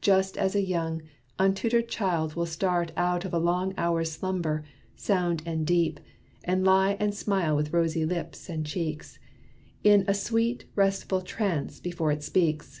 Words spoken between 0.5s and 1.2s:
a young,